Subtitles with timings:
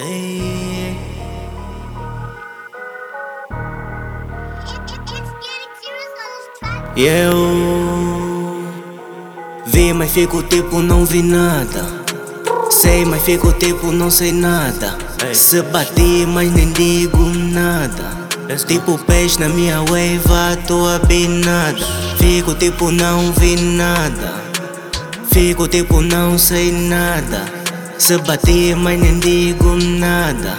[0.00, 0.96] Ei,
[6.94, 8.62] E eu
[9.66, 11.84] vi, mas fico tipo não vi nada.
[12.70, 14.96] Sei, mas fico tipo não sei nada.
[15.34, 18.28] Se bati, mas nem digo nada.
[18.68, 21.84] Tipo peixe na minha wave, tô abinada.
[22.18, 24.44] Fico tipo não vi nada.
[25.32, 27.57] Fico tipo não sei nada.
[27.98, 30.56] Se bati, mas nem digo nada.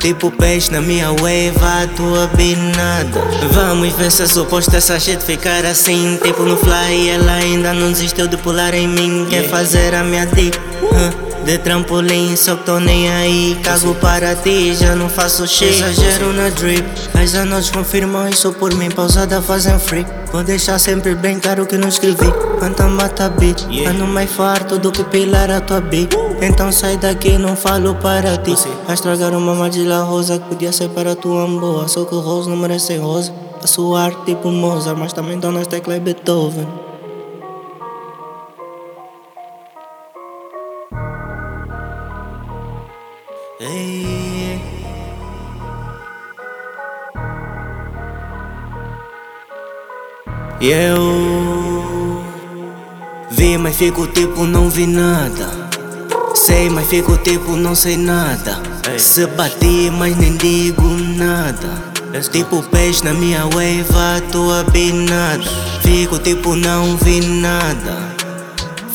[0.00, 1.52] Tipo peixe na minha wave,
[1.96, 3.20] tô abinada.
[3.52, 6.18] Vamos ver se é suposto essa shit ficar assim.
[6.22, 9.26] Tipo no fly, ela ainda não desistiu de pular em mim.
[9.30, 10.58] Quer fazer a minha dick?
[11.44, 13.58] De trampolim, só que tô nem aí.
[13.62, 15.70] Cago para ti, já não faço shit.
[15.70, 16.84] Exagero na drip.
[17.14, 18.90] As anotes confirmam isso por mim.
[18.90, 20.06] Pausada fazem free.
[20.32, 22.32] Vou deixar sempre bem claro que não escrevi.
[22.58, 23.64] Canta mata beat.
[23.86, 26.12] Ando mais farto do que pilar a tua beat.
[26.44, 28.52] Então sai daqui, não falo para ti.
[28.88, 31.86] A estragar uma armadilha rosa que podia ser para tua boa.
[31.86, 33.32] Só que o rosa não merece rosa.
[33.62, 36.66] A sua arte tipo Mozart, mas também tô nas teclas Beethoven.
[43.60, 44.60] Ei.
[50.60, 52.20] E eu
[53.30, 55.70] vi, mas fico tipo não vi nada.
[56.34, 58.58] Sei, mas fico tipo não sei nada.
[58.98, 61.92] Se bati, mas nem digo nada.
[62.30, 63.84] Tipo peixe na minha wave,
[64.30, 65.44] tô abinada.
[65.82, 67.96] Fico tipo não vi nada.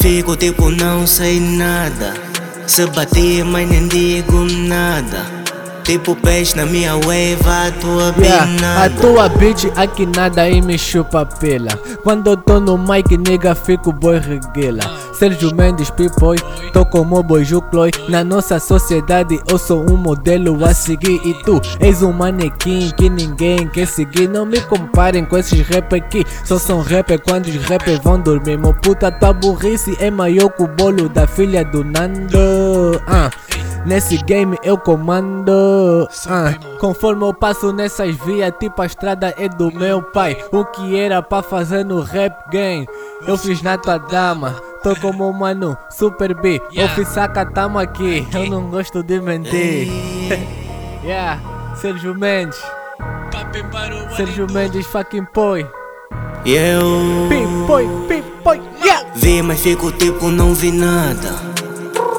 [0.00, 2.14] Fico tipo não sei nada.
[2.66, 5.24] Se bati, mas nem digo nada.
[5.84, 7.36] Tipo peixe na minha wave,
[7.80, 11.70] tô Yeah, a tua bitch aqui nada aí me chupa pela
[12.02, 16.36] Quando eu tô no mic, nigga, fico boy reguela Sérgio Mendes, pipoy,
[16.74, 21.58] tô como boy Jucloy Na nossa sociedade eu sou um modelo a seguir E tu
[21.80, 26.58] és um manequim que ninguém quer seguir Não me comparem com esses rap aqui Só
[26.58, 30.68] são rapper quando os rappers vão dormir Meu puta, tua burrice é maior que o
[30.68, 33.30] bolo da filha do Nando ah.
[33.86, 36.08] Nesse game eu comando.
[36.26, 36.52] ah.
[36.80, 40.36] conforme eu passo nessas vias, tipo a estrada é do meu pai.
[40.50, 42.84] O que era pra fazer no rap game,
[43.28, 44.56] eu fiz na tua dama.
[44.86, 46.62] Tô como mano, super B.
[46.94, 48.24] Fiz saca, tamo aqui.
[48.32, 49.88] Eu não gosto de mentir.
[51.02, 51.40] yeah,
[51.74, 52.56] Sérgio Mendes.
[54.16, 55.66] Sérgio Mendes fucking boy.
[56.44, 59.04] E eu Pimpoi, pimpoi, yeah.
[59.16, 61.34] vi, mas fico tipo não vi nada.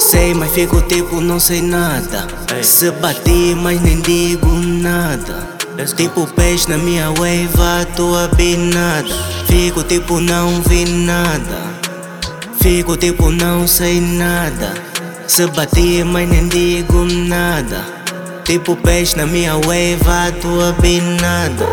[0.00, 2.26] Sei, mas fico tipo não sei nada.
[2.64, 5.46] Se bati, mas nem digo nada.
[5.96, 9.14] Tipo peixe na minha wave, tô abinada.
[9.46, 11.75] Fico tipo não vi nada.
[12.66, 14.74] Fico tipo não sei nada.
[15.28, 17.84] Se bati, mas nem digo nada.
[18.42, 20.00] Tipo peixe na minha wave,
[20.42, 21.64] tô abinada.